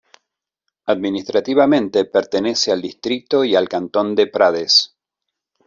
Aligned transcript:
Administrativamente, 0.85 2.05
pertenece 2.05 2.71
al 2.71 2.81
distrito 2.81 3.43
y 3.43 3.55
al 3.55 3.69
cantón 3.69 4.15
de 4.15 4.25
Prades. 4.25 4.95